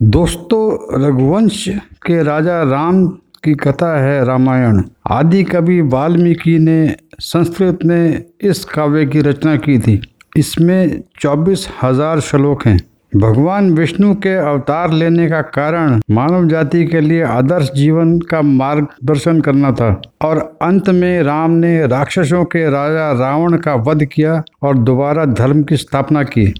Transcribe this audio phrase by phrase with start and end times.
[0.00, 1.64] दोस्तों, रघुवंश
[2.06, 3.06] के राजा राम
[3.44, 9.78] की कथा है रामायण। आदि कवि वाल्मीकि ने, संस्कृत में इस काव्य की रचना की
[9.78, 10.00] थी।
[10.36, 12.76] इसमें चौबीस हज़ार श्लोक हैं।
[13.16, 19.40] भगवान विष्णु के अवतार लेने का कारण मानव जाति के लिए आदर्श जीवन का मार्गदर्शन
[19.40, 19.90] करना था
[20.22, 25.62] और अंत में राम ने राक्षसों के राजा रावण का वध किया और दोबारा धर्म
[25.62, 26.52] की स्थापना की।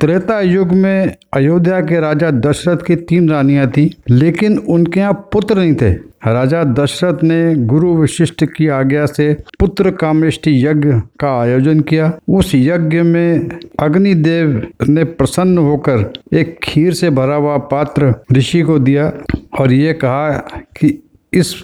[0.00, 5.58] त्रेता युग में अयोध्या के राजा दशरथ की तीन रानियाँ थी, लेकिन उनके यहाँ पुत्र
[5.58, 5.90] नहीं थे।
[6.26, 12.54] राजा दशरथ ने गुरु वशिष्ठ की आज्ञा से पुत्र कामेष्टि यज्ञ का आयोजन किया। उस
[12.54, 13.48] यज्ञ में
[13.80, 19.12] अग्निदेव ने प्रसन्न होकर एक खीर से भरा हुआ पात्र ऋषि को दिया
[19.60, 20.30] और ये कहा
[20.78, 20.98] कि
[21.32, 21.54] इस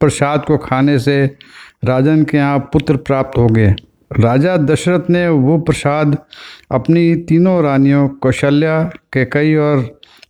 [0.00, 1.24] प्रसाद को खाने से
[1.84, 3.74] राजन के यहाँ पुत्र प्राप्त हो गए।
[4.14, 6.16] राजा दशरथ ने वो प्रसाद
[6.72, 9.84] अपनी तीनों रानियों कौशल्या, कैकई और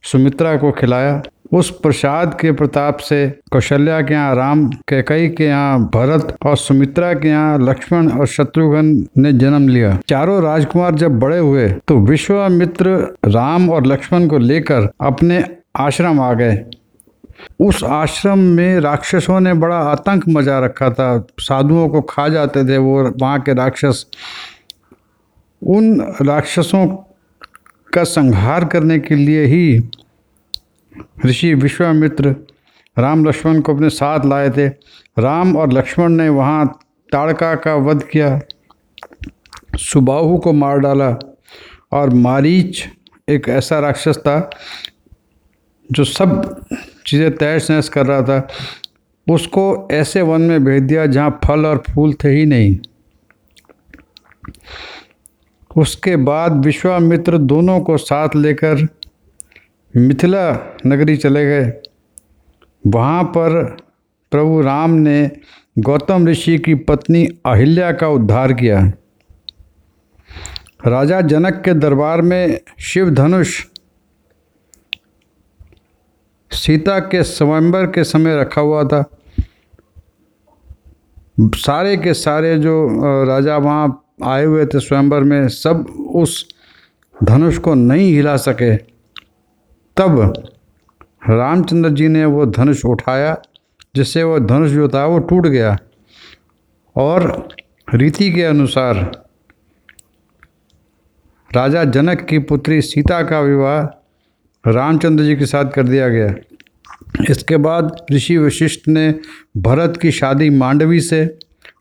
[0.05, 1.23] सुमित्रा को खिलाया।
[1.53, 7.13] उस प्रसाद के प्रताप से कौशल्या के यहाँ राम, कैकई के यहाँ भरत और सुमित्रा
[7.15, 12.97] के यहाँ लक्ष्मण और शत्रुघ्न ने जन्म लिया। चारों राजकुमार जब बड़े हुए तो विश्वामित्र
[13.27, 15.45] राम और लक्ष्मण को लेकर अपने
[15.79, 16.57] आश्रम आ गए।
[17.61, 22.79] उस आश्रम में राक्षसों ने बड़ा आतंक मचा रखा था। साधुओं को खा जाते थे
[22.79, 24.07] वो वहाँ के राक्षस।
[25.63, 26.87] उन राक्षसों
[27.95, 29.91] का संहार करने के लिए ही
[31.27, 32.35] ऋषि विश्वामित्र
[32.99, 34.69] राम लक्ष्मण को अपने साथ लाए थे।
[35.19, 36.67] राम और लक्ष्मण ने वहाँ
[37.13, 38.41] ताड़का का वध किया।
[39.77, 41.11] सुबाहु को मार डाला
[41.93, 42.85] और मारीच
[43.29, 44.51] एक ऐसा राक्षस था
[45.93, 46.65] जो सब
[47.07, 48.49] चीज़ें तहस नहस कर रहा था।
[49.27, 52.79] उसको ऐसे वन में भेज दिया जहाँ फल और फूल थे ही नहीं।
[55.77, 58.87] उसके बाद विश्वामित्र दोनों को साथ लेकर
[59.95, 60.51] मिथिला
[60.87, 61.73] नगरी चले गए।
[62.85, 63.65] वहाँ पर
[64.33, 65.31] प्रभु राम ने
[65.79, 68.81] गौतम ऋषि की पत्नी अहिल्या का उद्धार किया।
[70.87, 73.65] राजा जनक के दरबार में शिव धनुष
[76.53, 79.05] सीता के स्वयंवर के समय रखा हुआ था।
[81.41, 82.89] सारे के सारे जो
[83.25, 86.45] राजा वहाँ आए हुए थे स्वयंवर में, सब उस
[87.25, 88.77] धनुष को नहीं हिला सके।
[89.97, 90.43] तब
[91.29, 93.37] रामचंद्र जी ने वो धनुष उठाया,
[93.97, 95.77] जिससे वो धनुष जो था वो टूट गया।
[96.97, 97.49] और
[97.95, 99.11] रीति के अनुसार
[101.51, 103.85] राजा जनक की पुत्री सीता का विवाह
[104.67, 106.35] रामचंद्र जी के साथ कर दिया गया।
[107.31, 109.15] इसके बाद ऋषि वशिष्ठ ने
[109.57, 111.39] भरत की शादी मांडवी से,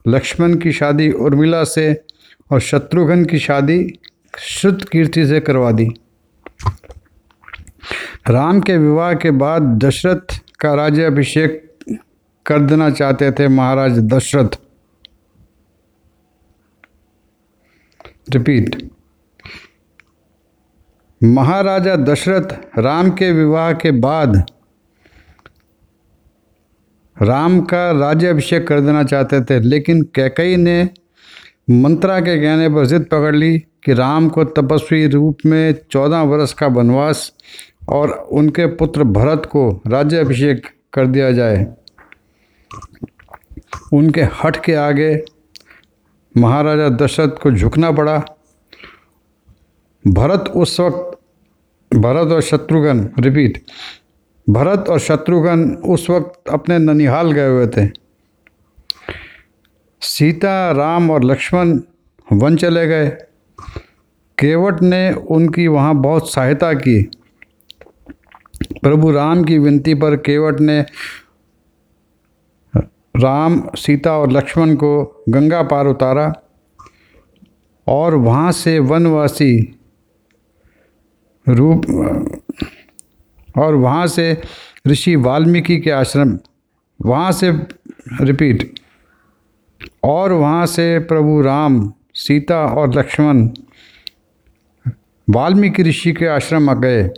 [0.08, 2.04] लक्ष्मण की शादी उर्मिला से
[2.52, 4.00] और शत्रुघ्न की शादी
[4.40, 5.90] श्रुत कीर्ति से करवा दी।
[8.30, 11.76] राम के विवाह के बाद दशरथ का राज्य अभिषेक
[12.46, 14.50] कर देना चाहते थे महाराज दशरथ।
[18.30, 18.91] रिपीट।
[21.24, 24.36] महाराजा दशरथ राम के विवाह के बाद
[27.22, 30.90] राम का राज्य अभिषेक कर देना चाहते थे, लेकिन कैकई ने
[31.70, 36.54] मंत्रा के कहने पर जिद पकड़ ली कि राम को तपस्वी रूप में चौदह वर्ष
[36.54, 37.32] का वनवास
[37.90, 41.66] और उनके पुत्र भरत को राज्य अभिषेक कर दिया जाए।
[43.94, 45.24] उनके हट के आगे
[46.38, 48.24] महाराजा दशरथ को झुकना पड़ा।
[50.08, 51.18] भरत उस वक्त,
[51.96, 53.64] भरत और शत्रुघ्न रिपीट
[54.50, 57.88] भरत और शत्रुघ्न उस वक्त अपने ननिहाल गए हुए थे।
[60.02, 61.80] सीता, राम और लक्ष्मण
[62.34, 63.10] वन चले गए।
[64.38, 67.02] केवट ने उनकी वहाँ बहुत सहायता की।
[68.82, 70.86] प्रभु राम की विनती पर केवट ने
[73.18, 76.34] राम, सीता और लक्ष्मण को गंगा पार उतारा
[77.88, 79.78] और वहाँ से वनवासी
[81.48, 81.86] रूप,
[83.58, 84.42] और वहाँ से
[84.88, 86.38] ऋषि वाल्मीकि के आश्रम,
[87.00, 87.52] वहाँ से
[88.22, 88.80] रिपीट,
[90.04, 93.50] और वहाँ से प्रभु राम, सीता और लक्ष्मण,
[95.30, 97.10] वाल्मीकि ऋषि के आश्रम आ गए।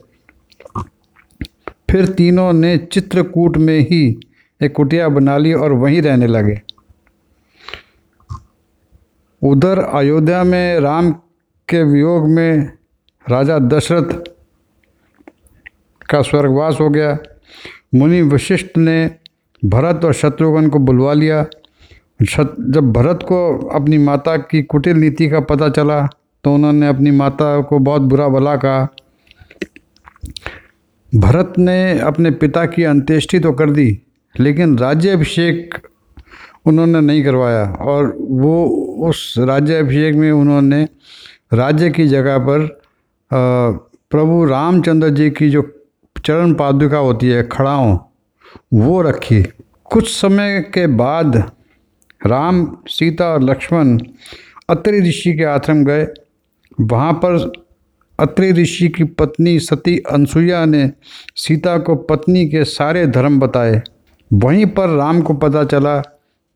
[1.92, 4.20] फिर तीनों ने चित्रकूट में ही
[4.62, 6.62] एक कुटिया बना ली और वहीं रहने लगे।
[9.42, 11.12] उधर अयोध्या में राम
[11.70, 12.72] के वियोग में
[13.28, 14.14] राजा दशरथ
[16.10, 17.18] का स्वर्गवास हो गया।
[17.96, 19.10] मुनि वशिष्ठ ने
[19.64, 21.46] भरत और शत्रुघ्न को बुलवा लिया।
[22.20, 26.06] जब भरत को अपनी माता की कुटिल नीति का पता चला
[26.44, 28.88] तो उन्होंने अपनी माता को बहुत बुरा भला कहा।
[31.12, 34.02] भरत ने अपने पिता की अंत्येष्टि तो कर दी,
[34.36, 35.76] लेकिन राज्य अभिषेक
[36.66, 38.66] उन्होंने नहीं करवाया और वो
[39.10, 40.88] उस राज्य अभिषेक में उन्होंने
[41.54, 42.83] राज्य की जगह पर
[43.34, 45.62] प्रभु रामचंद्र जी की जो
[46.26, 47.98] चरण पादुका होती है, खड़ाओं,
[48.74, 49.44] वो रखी।
[49.84, 51.52] कुछ समय के बाद
[52.28, 53.98] राम, सीता और लक्ष्मण
[54.70, 56.08] अत्रि ऋषि के आश्रम गए।
[56.82, 57.52] वहाँ पर
[58.20, 60.92] अत्रि ऋषि की पत्नी सती अनसुईया ने
[61.36, 63.82] सीता को पत्नी के सारे धर्म बताए।
[64.34, 66.00] वहीं पर राम को पता चला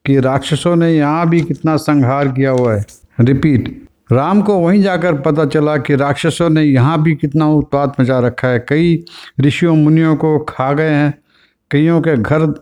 [0.06, 2.86] कि राक्षसों ने यहाँ भी कितना संहार किया हुआ है।
[3.20, 8.20] रिपीट राम को वहीं जाकर पता चला कि राक्षसों ने यहाँ भी कितना उत्पाद मचा
[8.20, 9.06] रखा है। कई
[9.42, 11.14] ऋषियों मुनियों को खा गए हैं।
[11.72, 12.54] कईयों के घर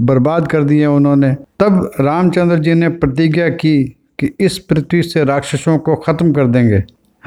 [0.00, 5.78] बर्बाद कर दिए उन्होंने। तब रामचंद्र जी ने प्रतिज्ञा की कि इस पृथ्वी से राक्षसों
[5.78, 6.78] को ख़त्म कर देंगे।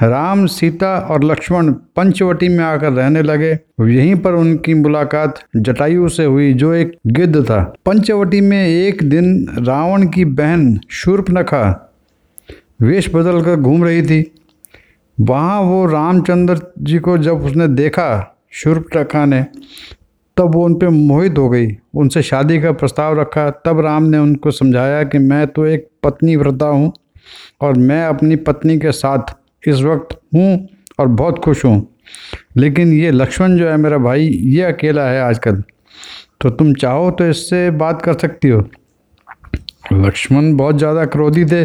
[0.03, 6.25] राम, सीता और लक्ष्मण पंचवटी में आकर रहने लगे। यहीं पर उनकी मुलाकात जटायु से
[6.25, 11.89] हुई, जो एक गिद्ध था। पंचवटी में एक दिन रावण की बहन शूर्पनखा
[12.79, 14.31] वेश बदल कर घूम रही थी।
[15.17, 18.07] वहाँ वो रामचंद्र जी को जब उसने देखा
[18.53, 19.41] शूर्पनखा ने,
[20.37, 24.17] तब वो उन पर मोहित हो गई। उनसे शादी का प्रस्ताव रखा। तब राम ने
[24.17, 26.91] उनको समझाया कि मैं तो एक पत्नी व्रता हूँ
[27.61, 30.67] और मैं अपनी पत्नी के साथ इस वक्त हूँ
[30.99, 31.87] और बहुत खुश हूँ।
[32.57, 35.63] लेकिन ये लक्ष्मण जो है मेरा भाई, ये अकेला है आजकल।
[36.41, 38.67] तो तुम चाहो तो इससे बात कर सकती हो।
[39.93, 41.63] लक्ष्मण बहुत ज़्यादा क्रोधी थे।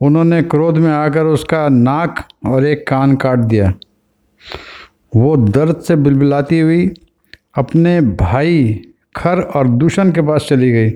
[0.00, 3.72] उन्होंने क्रोध में आकर उसका नाक और एक कान काट दिया।
[5.16, 6.88] वो दर्द से बिलबिलाती हुई
[7.56, 8.82] अपने भाई
[9.16, 10.90] खर और दूषण के पास चली गई।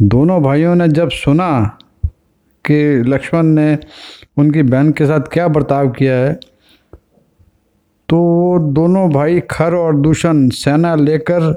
[0.00, 1.48] दोनों भाइयों ने जब सुना
[2.64, 3.78] कि लक्ष्मण ने
[4.36, 6.38] उनकी बहन के साथ क्या बर्ताव किया है
[8.08, 11.54] तो वो दोनों भाई खर और दूषण सेना लेकर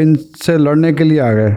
[0.00, 1.56] इनसे लड़ने के लिए आ गए।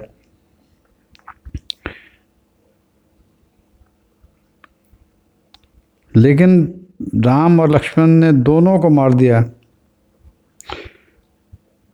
[6.18, 6.74] लेकिन
[7.16, 9.42] राम और लक्ष्मण ने दोनों को मार दिया।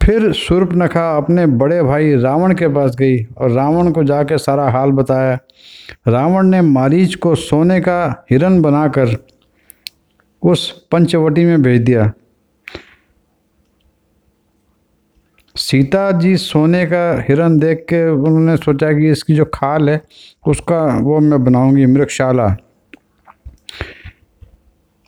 [0.02, 4.92] फिर सूर्पनखा अपने बड़े भाई रावण के पास गई और रावण को जाके सारा हाल
[4.92, 5.38] बताया।
[6.08, 9.16] रावण ने मारीच को सोने का हिरन बनाकर
[10.44, 12.12] उस पंचवटी में भेज दिया।
[15.56, 20.02] सीता जी सोने का हिरन देख के उन्होंने सोचा कि इसकी जो खाल है,
[20.48, 22.56] उसका वो मैं बनाऊँगी, मृगशाला।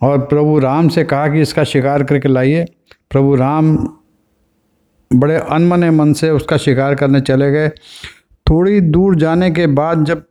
[0.05, 2.65] और प्रभु राम से कहा कि इसका शिकार करके लाइए।
[3.09, 3.77] प्रभु राम
[5.11, 7.69] बड़े अनमने मन से उसका शिकार करने चले गए।
[8.47, 10.23] थोड़ी दूर जाने के बाद जब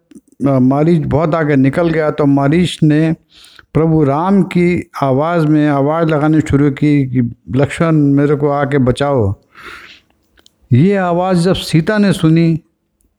[0.43, 3.15] मारीच बहुत आगे निकल गया तो मारीच ने
[3.75, 7.21] प्रभु राम की आवाज़ में आवाज़ लगानी शुरू की कि,
[7.57, 9.35] लक्ष्मण, मेरे को आके बचाओ।
[10.73, 12.61] ये आवाज़ जब सीता ने सुनी,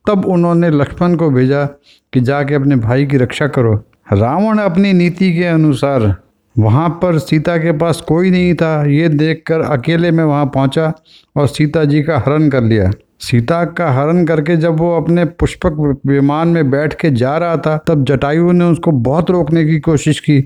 [0.08, 1.64] तब उन्होंने लक्ष्मण को भेजा
[2.12, 3.74] कि जाके अपने भाई की रक्षा करो।
[4.12, 6.16] रावण अपनी नीति के अनुसार
[6.56, 10.92] वहाँ पर सीता के पास कोई नहीं था। ये देखकर अकेले में वहाँ पहुँचा
[11.36, 16.00] और सीता जी का हरण कर लिया। सीता का हरण करके जब वो अपने पुष्पक
[16.06, 20.20] विमान में बैठ के जा रहा था, तब जटायु ने उसको बहुत रोकने की कोशिश
[20.20, 20.38] की।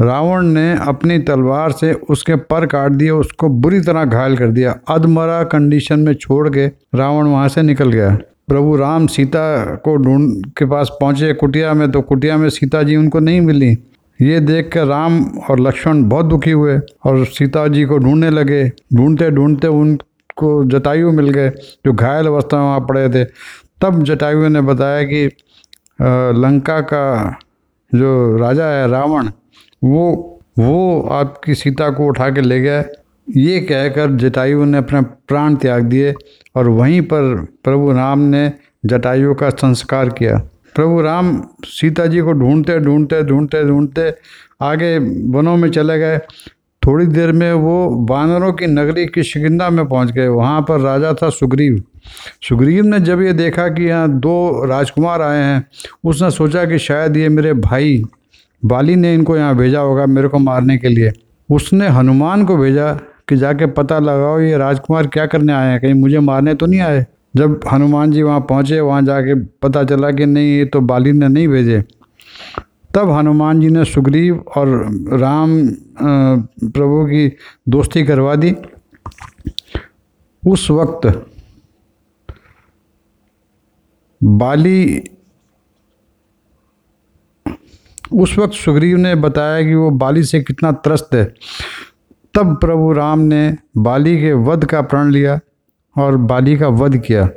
[0.00, 4.74] रावण ने अपनी तलवार से उसके पर काट दिए उसको बुरी तरह घायल कर दिया।
[4.88, 8.16] अधमरा कंडीशन में छोड़ के रावण वहाँ से निकल गया।
[8.48, 12.96] प्रभु राम सीता को ढूंढ के पास पहुँचे कुटिया में तो कुटिया में सीता जी
[12.96, 13.74] उनको नहीं मिली।
[14.20, 18.68] ये देख कर राम और लक्ष्मण बहुत दुखी हुए और सीता जी को ढूँढने लगे।
[18.94, 23.24] ढूंढते ढूंढते उनको जटायु मिल गए, जो घायल अवस्था में वहाँ पड़े थे।
[23.82, 25.24] तब जटायु ने बताया कि
[26.40, 27.38] लंका का
[27.92, 29.28] जो राजा है रावण,
[29.82, 32.84] वो वो आपकी सीता को उठा के ले गया।
[33.28, 36.14] ये कहकर जटायु ने अपने प्राण त्याग दिए
[36.54, 38.50] और वहीं पर प्रभु राम ने
[38.84, 40.40] जटायु का संस्कार किया।
[40.76, 44.12] प्रभु राम सीता जी को ढूंढते ढूंढते ढूंढते ढूंढते
[44.62, 44.98] आगे
[45.30, 46.18] वनों में चले गए।
[46.82, 51.12] थोड़ी देर में वो बानरों की नगरी की शिकिंदा में पहुँच गए। वहाँ पर राजा
[51.12, 51.82] था सुग्रीव।
[52.48, 55.64] सुग्रीव ने जब ये देखा कि यहाँ दो राजकुमार आए हैं,
[56.04, 58.02] उसने सोचा कि शायद ये मेरे भाई
[58.62, 61.12] बाली ने इनको यहाँ भेजा होगा मेरे को मारने के लिए।
[61.48, 62.92] उसने हनुमान को भेजा
[63.28, 66.80] कि जाके पता लगाओ ये राजकुमार क्या करने आए हैं, कहीं मुझे मारने तो नहीं
[66.80, 67.06] आए?
[67.36, 71.28] जब हनुमान जी वहाँ पहुँचे, वहाँ जाके पता चला कि नहीं, ये तो बाली ने
[71.28, 71.82] नहीं भेजे।
[72.94, 74.68] तब हनुमान जी ने सुग्रीव और
[75.12, 75.68] राम
[76.64, 77.28] प्रभु की
[77.68, 78.54] दोस्ती करवा दी।
[80.42, 81.06] उस वक्त
[84.20, 85.02] बाली,
[88.12, 91.24] उस वक्त सुग्रीव ने बताया कि वो बाली से कितना त्रस्त है।
[92.34, 95.38] तब प्रभु राम ने बाली के वध का प्रण लिया।
[95.96, 97.28] और बाली का वध किया।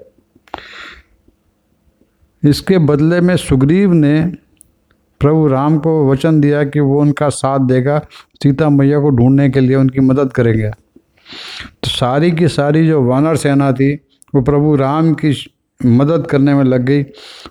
[2.43, 4.21] इसके बदले में सुग्रीव ने
[5.21, 7.99] प्रभु राम को वचन दिया कि वो उनका साथ देगा,
[8.43, 13.35] सीता मैया को ढूँढने के लिए उनकी मदद करेंगे। तो सारी की सारी जो वानर
[13.35, 13.93] सेना थी,
[14.33, 15.35] वो प्रभु राम की
[15.81, 17.01] मदद करने में लग गई।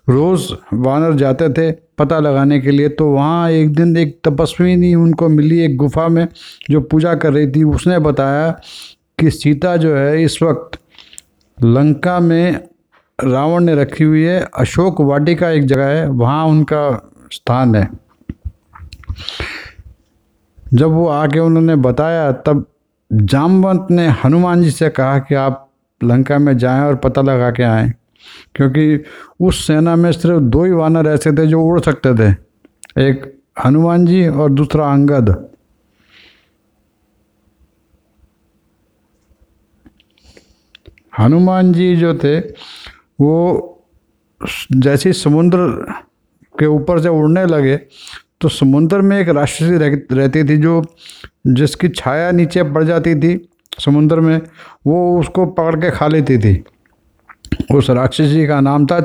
[0.09, 5.29] रोज़ वानर जाते थे पता लगाने के लिए तो वहाँ एक दिन एक तपस्विनी उनको
[5.29, 6.27] मिली एक गुफा में,
[6.71, 8.51] जो पूजा कर रही थी। उसने बताया
[9.19, 10.79] कि सीता जो है इस वक्त
[11.65, 12.69] लंका में
[13.25, 17.91] रावण ने रखी हुई है। अशोक वाटिका एक जगह है, वहाँ उनका स्थान है।
[20.75, 22.67] जब वो आके उन्होंने बताया, तब
[23.13, 25.71] जामवंत ने हनुमान जी से कहा कि आप
[26.05, 27.93] लंका में जाएँ और पता लगा के आएँ,
[28.55, 29.05] क्योंकि
[29.41, 32.31] उस सेना में सिर्फ़ दो ही वानर ऐसे थे जो उड़ सकते थे।
[33.09, 35.48] एक हनुमान जी और दूसरा अंगद।
[41.19, 43.75] हनुमान जी जो थे, वो
[44.73, 45.59] जैसे समुद्र
[46.55, 47.77] के ऊपर से उड़ने लगे
[48.41, 49.77] तो समुद्र में एक राक्षसी
[50.15, 50.83] रहती थी जो
[51.47, 53.49] जिसकी छाया नीचे पड़ जाती थी
[53.79, 54.41] समुद्र में,
[54.87, 56.63] वो उसको पकड़ के खा लेती थी।
[57.75, 59.01] उस राक्षसी का नाम था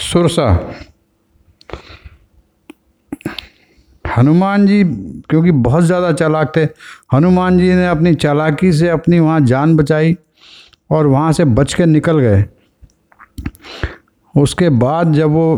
[0.00, 0.48] सुरसा।
[4.16, 4.82] हनुमान जी
[5.30, 6.62] क्योंकि बहुत ज़्यादा चालाक थे
[7.12, 10.16] हनुमान जी ने अपनी चालाकी से अपनी वहाँ जान बचाई
[10.90, 12.44] और वहाँ से बच के निकल गए।
[14.34, 15.54] उसके बाद जब वो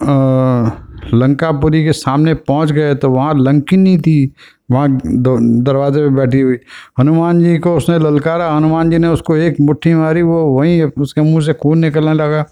[0.00, 0.70] आ,
[1.14, 4.32] लंकापुरी के सामने पहुँच गए तो वहाँ लंकिनी थी
[4.70, 6.58] वहाँ दरवाजे पे बैठी हुई।
[6.98, 11.20] हनुमान जी को उसने ललकारा हनुमान जी ने उसको एक मुट्ठी मारी वो वहीं उसके
[11.20, 12.44] मुँह से खून निकलने लगा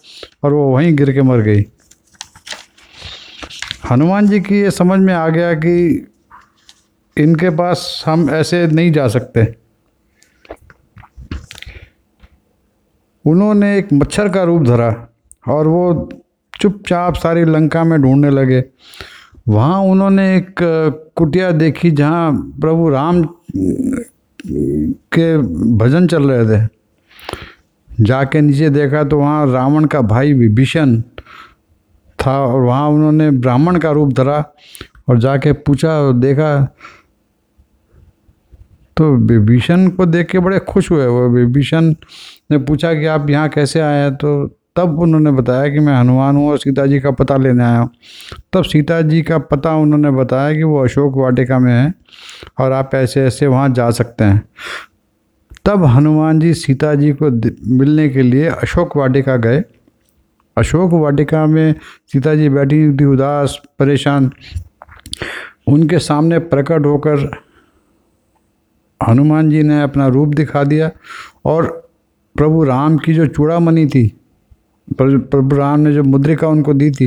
[0.45, 1.63] और वो वहीं गिर के मर गई।
[3.91, 6.07] हनुमान जी की ये समझ में आ गया कि
[7.17, 9.47] इनके पास हम ऐसे नहीं जा सकते।
[13.25, 14.91] उन्होंने एक मच्छर का रूप धरा
[15.49, 16.09] और वो
[16.61, 18.63] चुपचाप सारी लंका में ढूँढने लगे।
[19.49, 20.55] वहाँ उन्होंने एक
[21.17, 23.23] कुटिया देखी जहाँ प्रभु राम
[25.13, 25.37] के
[25.77, 26.69] भजन चल रहे थे।
[28.01, 30.97] जाके नीचे देखा तो वहाँ रावण का भाई विभीषण
[32.27, 34.45] था और वहाँ उन्होंने ब्राह्मण का रूप धरा
[35.09, 36.77] और जाके पूछा और देखा।
[38.97, 41.95] तो विभीषण को देख के बड़े खुश हुए। वो विभीषण
[42.51, 44.15] ने पूछा कि आप यहाँ कैसे आए हैं?
[44.17, 44.47] तो
[44.77, 47.91] तब उन्होंने बताया कि मैं हनुमान हूँ और सीता जी का पता लेने आया हूँ।
[48.53, 51.93] तब सीता जी का पता उन्होंने बताया कि वो अशोक वाटिका में है
[52.61, 54.43] और आप ऐसे ऐसे वहाँ जा सकते हैं।
[55.65, 57.31] तब हनुमान जी सीता जी को
[57.77, 59.63] मिलने के लिए अशोक वाटिका गए।
[60.57, 61.75] अशोक वाटिका में
[62.13, 64.31] सीता जी बैठी थी उदास, परेशान।
[65.67, 67.31] उनके सामने प्रकट होकर
[69.01, 70.91] हनुमान जी ने अपना रूप दिखा दिया
[71.45, 71.67] और
[72.37, 74.11] प्रभु राम की जो चूड़ामणि थी
[74.89, 77.07] प्रभु राम ने जो मुद्रिका उनको दी थी,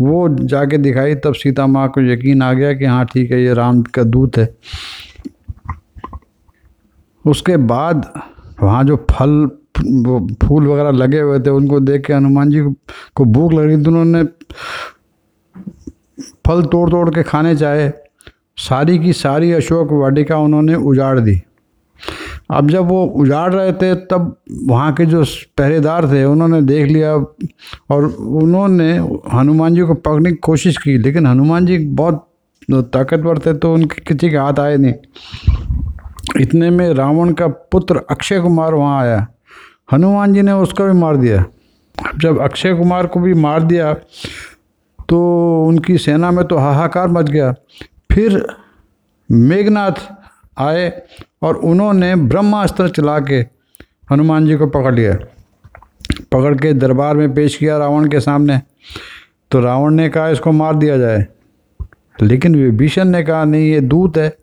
[0.00, 3.54] वो जाके दिखाई। तब सीता माँ को यकीन आ गया कि हाँ ठीक है, ये
[3.54, 4.48] राम का दूत है।
[7.24, 8.12] उसके बाद
[8.62, 12.60] वहाँ जो फल वो फूल वगैरह लगे हुए थे, उनको देख के हनुमान जी
[13.14, 14.22] को भूख लग। रही थी उन्होंने
[16.46, 17.90] फल तोड़ तोड़ के खाने चाहे।
[18.58, 21.40] सारी की सारी अशोक वाटिका उन्होंने उजाड़ दी।
[22.50, 25.24] अब जब वो उजाड़ रहे थे, तब वहाँ के जो
[25.58, 27.14] पहरेदार थे, उन्होंने देख लिया
[27.90, 28.04] और
[28.42, 28.92] उन्होंने
[29.34, 32.26] हनुमान जी को पकड़ने की कोशिश की। लेकिन हनुमान जी बहुत
[32.70, 34.94] ताकतवर थे तो उनके किसी के हाथ आए नहीं।
[36.40, 39.26] इतने में रावण का पुत्र अक्षय कुमार वहाँ आया।
[39.88, 41.44] हनुमान जी ने उसको भी मार दिया।
[42.18, 43.92] जब अक्षय कुमार को भी मार दिया
[45.08, 45.18] तो
[45.64, 47.52] उनकी सेना में तो हाहाकार मच गया।
[48.12, 48.46] फिर
[49.30, 49.92] मेघनाथ
[50.58, 50.90] आए
[51.42, 53.38] और उन्होंने ब्रह्मास्त्र चला के
[54.10, 55.14] हनुमान जी को पकड़ लिया।
[56.32, 58.60] पकड़ के दरबार में पेश किया रावण के सामने।
[59.50, 61.26] तो रावण ने कहा, इसको मार दिया जाए।
[62.22, 64.36] लेकिन विभीषण ने कहा, नहीं, ये दूत है,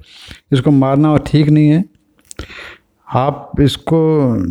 [0.52, 1.84] इसको मारना ठीक नहीं है।
[3.08, 4.00] आप इसको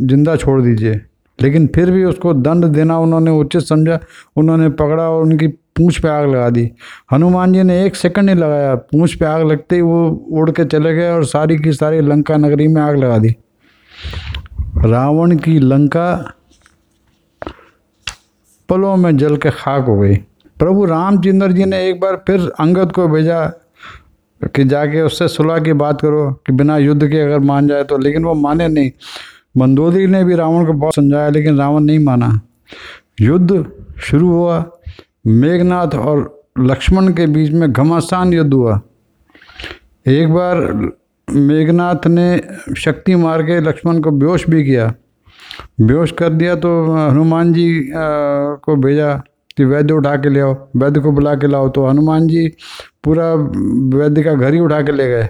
[0.06, 1.00] ज़िंदा छोड़ दीजिए।
[1.38, 3.98] लेकिन फिर भी उसको दंड देना उन्होंने उचित समझा,
[4.36, 6.70] उन्होंने पकड़ा और उनकी पूँछ पे आग लगा दी।
[7.12, 10.64] हनुमान जी ने एक सेकंड नहीं लगाया, पूंछ पे आग लगते ही वो उड़ के
[10.64, 13.36] चले गए और सारी की सारी लंका नगरी में आग लगा दी।
[14.84, 16.34] रावण की लंका
[18.68, 20.14] पलों में जल के खाक हो गई।
[20.56, 23.40] प्रभु रामचंद्र जी ने एक बार फिर अंगद को भेजा
[24.48, 27.98] कि जाके उससे सुलह की बात करो कि बिना युद्ध के अगर मान जाए तो।
[27.98, 28.90] लेकिन वो माने नहीं।
[29.56, 32.40] मंदोदरी ने भी रावण को बहुत समझाया, लेकिन रावण नहीं माना।
[33.20, 33.66] युद्ध
[34.00, 34.70] शुरू हुआ।
[35.26, 38.80] मेघनाथ और लक्ष्मण के बीच में घमासान युद्ध हुआ।
[40.06, 40.90] एक बार
[41.30, 42.40] मेघनाथ ने
[42.76, 44.94] शक्ति मार के लक्ष्मण को बेहोश भी किया।
[45.80, 47.90] बेहोश कर दिया तो हनुमान जी
[48.62, 49.22] को भेजा।
[49.56, 52.48] कि वैद्य उठा के ले आओ, वैद्य को बुला के लाओ। तो हनुमान जी
[53.04, 53.34] पूरा
[53.98, 55.28] वैद्य का घर ही उठा के ले गए।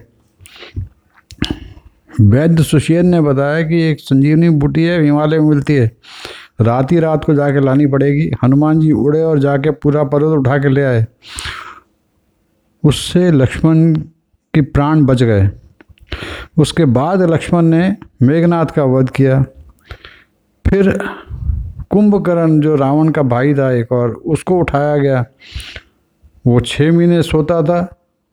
[2.21, 5.93] वैद्य सुशेन ने बताया कि एक संजीवनी बूटी है, हिमालय में मिलती है।
[6.61, 10.59] रात ही रात को जाके लानी पड़ेगी। हनुमान जी उड़े और जाके पूरा पर्वत उठा
[10.59, 11.07] के ले आए।
[12.85, 13.95] उससे लक्ष्मण
[14.55, 15.51] के प्राण बच गए।
[16.59, 19.45] उसके बाद लक्ष्मण ने मेघनाथ का वध किया।
[20.67, 21.09] फिर
[21.93, 25.25] कुंभकर्ण जो रावण का भाई था एक और, उसको उठाया गया।
[26.47, 27.81] वो छः महीने सोता था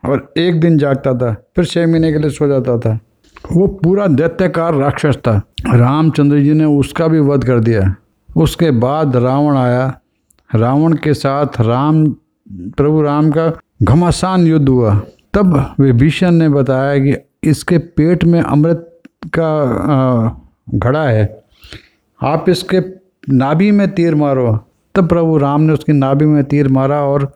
[0.04, 3.00] और एक दिन जागता था, फिर छः महीने के लिए सो जाता था।
[3.54, 5.42] वो पूरा दैत्यकार राक्षस था।
[5.74, 7.96] रामचंद्र जी ने उसका भी वध कर दिया।
[8.38, 10.00] उसके बाद रावण आया।
[10.56, 12.06] रावण के साथ राम,
[12.52, 13.52] प्रभु राम का
[13.84, 15.02] घमासान युद्ध हुआ।
[15.34, 19.50] तब विभीषण ने बताया कि इसके पेट में अमृत का
[20.76, 21.44] घड़ा है।
[22.22, 22.80] आप इसके
[23.30, 27.34] नाभि में तीर मारो। तब प्रभु राम ने उसकी नाभि में तीर मारा और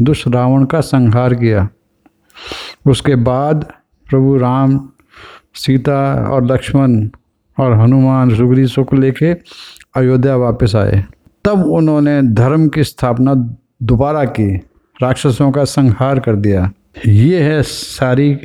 [0.00, 1.68] दुष्ट रावण का संहार किया।
[2.86, 3.72] उसके बाद
[4.10, 4.88] प्रभु राम,
[5.54, 7.08] सीता और लक्ष्मण
[7.58, 9.32] और हनुमान सुग्री को लेके
[9.96, 11.04] अयोध्या वापस आए।
[11.44, 13.34] तब उन्होंने धर्म की स्थापना
[13.82, 14.54] दोबारा की,
[15.02, 16.72] राक्षसों का संहार कर दिया।
[17.06, 18.38] ये है सारी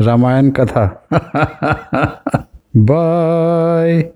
[0.00, 1.06] रामायण कथा।
[2.76, 4.12] बाय